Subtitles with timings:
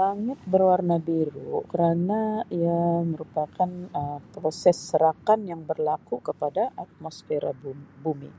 [0.00, 2.20] Langit berwarna biru kerana
[2.60, 3.70] ia merupakan
[4.02, 7.50] Um proses serakan yang berlaku kepada atmosfera
[8.06, 8.30] bumi.